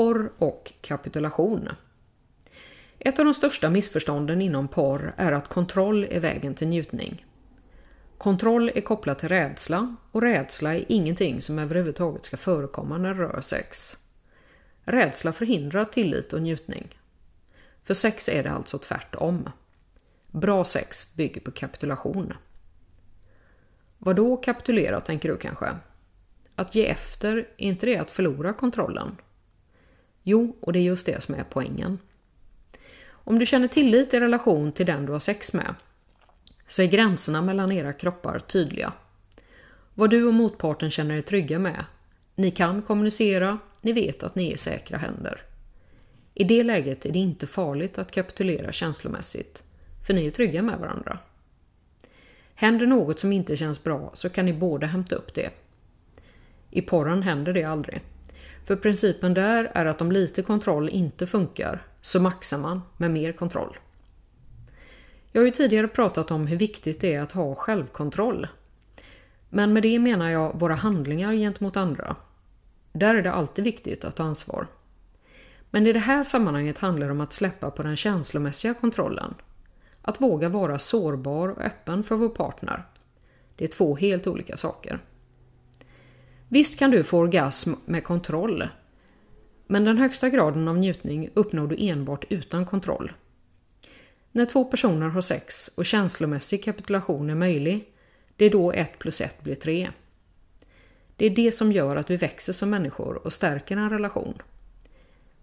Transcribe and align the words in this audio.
Porr 0.00 0.32
och 0.38 0.72
kapitulation. 0.80 1.68
Ett 2.98 3.18
av 3.18 3.24
de 3.24 3.34
största 3.34 3.70
missförstånden 3.70 4.42
inom 4.42 4.68
porr 4.68 5.14
är 5.16 5.32
att 5.32 5.48
kontroll 5.48 6.04
är 6.10 6.20
vägen 6.20 6.54
till 6.54 6.68
njutning. 6.68 7.26
Kontroll 8.18 8.70
är 8.74 8.80
kopplat 8.80 9.18
till 9.18 9.28
rädsla 9.28 9.96
och 10.12 10.22
rädsla 10.22 10.74
är 10.74 10.84
ingenting 10.88 11.40
som 11.40 11.58
överhuvudtaget 11.58 12.24
ska 12.24 12.36
förekomma 12.36 12.98
när 12.98 13.14
det 13.14 13.20
rör 13.20 13.40
sex. 13.40 13.98
Rädsla 14.84 15.32
förhindrar 15.32 15.84
tillit 15.84 16.32
och 16.32 16.42
njutning. 16.42 16.98
För 17.84 17.94
sex 17.94 18.28
är 18.28 18.42
det 18.42 18.50
alltså 18.50 18.78
tvärtom. 18.78 19.48
Bra 20.26 20.64
sex 20.64 21.16
bygger 21.16 21.40
på 21.40 21.50
kapitulation. 21.50 22.32
Vad 23.98 24.16
då 24.16 24.36
kapitulera 24.36 25.00
tänker 25.00 25.28
du 25.28 25.36
kanske? 25.36 25.76
Att 26.54 26.74
ge 26.74 26.86
efter, 26.86 27.36
är 27.36 27.46
inte 27.56 27.86
det 27.86 27.96
att 27.96 28.10
förlora 28.10 28.52
kontrollen? 28.52 29.16
Jo, 30.30 30.56
och 30.60 30.72
det 30.72 30.78
är 30.78 30.82
just 30.82 31.06
det 31.06 31.22
som 31.22 31.34
är 31.34 31.44
poängen. 31.50 31.98
Om 33.10 33.38
du 33.38 33.46
känner 33.46 33.68
tillit 33.68 34.14
i 34.14 34.20
relation 34.20 34.72
till 34.72 34.86
den 34.86 35.06
du 35.06 35.12
har 35.12 35.18
sex 35.18 35.52
med 35.52 35.74
så 36.66 36.82
är 36.82 36.86
gränserna 36.86 37.42
mellan 37.42 37.72
era 37.72 37.92
kroppar 37.92 38.38
tydliga. 38.38 38.92
Vad 39.94 40.10
du 40.10 40.24
och 40.24 40.34
motparten 40.34 40.90
känner 40.90 41.16
er 41.16 41.22
trygga 41.22 41.58
med. 41.58 41.84
Ni 42.34 42.50
kan 42.50 42.82
kommunicera, 42.82 43.58
ni 43.80 43.92
vet 43.92 44.22
att 44.22 44.34
ni 44.34 44.48
är 44.48 44.54
i 44.54 44.58
säkra 44.58 44.98
händer. 44.98 45.40
I 46.34 46.44
det 46.44 46.62
läget 46.62 47.06
är 47.06 47.12
det 47.12 47.18
inte 47.18 47.46
farligt 47.46 47.98
att 47.98 48.10
kapitulera 48.10 48.72
känslomässigt, 48.72 49.62
för 50.06 50.14
ni 50.14 50.26
är 50.26 50.30
trygga 50.30 50.62
med 50.62 50.78
varandra. 50.78 51.18
Händer 52.54 52.86
något 52.86 53.18
som 53.18 53.32
inte 53.32 53.56
känns 53.56 53.84
bra 53.84 54.10
så 54.14 54.28
kan 54.28 54.46
ni 54.46 54.52
båda 54.52 54.86
hämta 54.86 55.16
upp 55.16 55.34
det. 55.34 55.50
I 56.70 56.82
porren 56.82 57.22
händer 57.22 57.52
det 57.52 57.64
aldrig. 57.64 58.00
För 58.64 58.76
principen 58.76 59.34
där 59.34 59.70
är 59.74 59.86
att 59.86 60.00
om 60.00 60.12
lite 60.12 60.42
kontroll 60.42 60.88
inte 60.88 61.26
funkar 61.26 61.86
så 62.00 62.20
maxar 62.20 62.58
man 62.58 62.82
med 62.96 63.10
mer 63.10 63.32
kontroll. 63.32 63.78
Jag 65.32 65.40
har 65.40 65.46
ju 65.46 65.52
tidigare 65.52 65.88
pratat 65.88 66.30
om 66.30 66.46
hur 66.46 66.56
viktigt 66.56 67.00
det 67.00 67.14
är 67.14 67.22
att 67.22 67.32
ha 67.32 67.54
självkontroll. 67.54 68.46
Men 69.48 69.72
med 69.72 69.82
det 69.82 69.98
menar 69.98 70.30
jag 70.30 70.60
våra 70.60 70.74
handlingar 70.74 71.32
gentemot 71.32 71.76
andra. 71.76 72.16
Där 72.92 73.14
är 73.14 73.22
det 73.22 73.32
alltid 73.32 73.64
viktigt 73.64 74.04
att 74.04 74.16
ta 74.16 74.22
ansvar. 74.22 74.66
Men 75.70 75.86
i 75.86 75.92
det 75.92 75.98
här 75.98 76.24
sammanhanget 76.24 76.78
handlar 76.78 77.06
det 77.06 77.12
om 77.12 77.20
att 77.20 77.32
släppa 77.32 77.70
på 77.70 77.82
den 77.82 77.96
känslomässiga 77.96 78.74
kontrollen. 78.74 79.34
Att 80.02 80.20
våga 80.20 80.48
vara 80.48 80.78
sårbar 80.78 81.48
och 81.48 81.60
öppen 81.60 82.04
för 82.04 82.16
vår 82.16 82.28
partner. 82.28 82.84
Det 83.56 83.64
är 83.64 83.68
två 83.68 83.96
helt 83.96 84.26
olika 84.26 84.56
saker. 84.56 85.00
Visst 86.52 86.78
kan 86.78 86.90
du 86.90 87.04
få 87.04 87.18
orgasm 87.18 87.72
med 87.84 88.04
kontroll. 88.04 88.68
Men 89.66 89.84
den 89.84 89.98
högsta 89.98 90.28
graden 90.28 90.68
av 90.68 90.78
njutning 90.78 91.30
uppnår 91.34 91.66
du 91.66 91.76
enbart 91.78 92.24
utan 92.28 92.66
kontroll. 92.66 93.12
När 94.32 94.44
två 94.44 94.64
personer 94.64 95.08
har 95.08 95.20
sex 95.20 95.68
och 95.76 95.86
känslomässig 95.86 96.64
kapitulation 96.64 97.30
är 97.30 97.34
möjlig, 97.34 97.84
det 98.36 98.44
är 98.44 98.50
då 98.50 98.72
1 98.72 98.98
plus 98.98 99.20
1 99.20 99.42
blir 99.42 99.54
3. 99.54 99.90
Det 101.16 101.26
är 101.26 101.30
det 101.30 101.52
som 101.52 101.72
gör 101.72 101.96
att 101.96 102.10
vi 102.10 102.16
växer 102.16 102.52
som 102.52 102.70
människor 102.70 103.14
och 103.24 103.32
stärker 103.32 103.76
en 103.76 103.90
relation. 103.90 104.42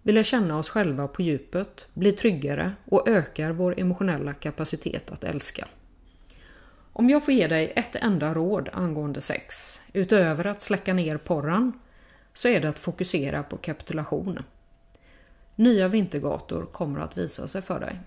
Vi 0.02 0.12
lär 0.12 0.22
känna 0.22 0.58
oss 0.58 0.68
själva 0.70 1.08
på 1.08 1.22
djupet, 1.22 1.88
blir 1.94 2.12
tryggare 2.12 2.72
och 2.84 3.08
ökar 3.08 3.50
vår 3.50 3.80
emotionella 3.80 4.34
kapacitet 4.34 5.10
att 5.10 5.24
älska. 5.24 5.68
Om 6.98 7.10
jag 7.10 7.24
får 7.24 7.34
ge 7.34 7.46
dig 7.46 7.72
ett 7.76 7.96
enda 7.96 8.34
råd 8.34 8.68
angående 8.72 9.20
sex, 9.20 9.80
utöver 9.92 10.46
att 10.46 10.62
släcka 10.62 10.94
ner 10.94 11.16
porran, 11.16 11.72
så 12.32 12.48
är 12.48 12.60
det 12.60 12.68
att 12.68 12.78
fokusera 12.78 13.42
på 13.42 13.56
kapitulation. 13.56 14.42
Nya 15.54 15.88
vintergator 15.88 16.66
kommer 16.72 17.00
att 17.00 17.18
visa 17.18 17.48
sig 17.48 17.62
för 17.62 17.80
dig. 17.80 18.00